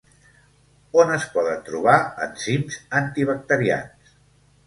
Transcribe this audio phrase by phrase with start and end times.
[1.01, 1.97] On es poden trobar
[2.27, 4.17] enzims antibacterians?